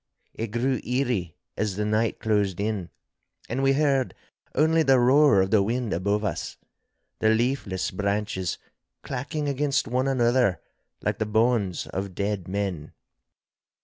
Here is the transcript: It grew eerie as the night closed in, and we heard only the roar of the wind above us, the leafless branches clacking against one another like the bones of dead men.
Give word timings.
It 0.33 0.47
grew 0.47 0.81
eerie 0.83 1.35
as 1.55 1.75
the 1.75 1.85
night 1.85 2.17
closed 2.17 2.59
in, 2.59 2.89
and 3.47 3.61
we 3.61 3.73
heard 3.73 4.15
only 4.55 4.81
the 4.81 4.97
roar 4.99 5.41
of 5.41 5.51
the 5.51 5.61
wind 5.61 5.93
above 5.93 6.23
us, 6.23 6.57
the 7.19 7.29
leafless 7.29 7.91
branches 7.91 8.57
clacking 9.03 9.47
against 9.47 9.87
one 9.87 10.07
another 10.07 10.59
like 11.03 11.19
the 11.19 11.27
bones 11.27 11.85
of 11.85 12.15
dead 12.15 12.47
men. 12.47 12.93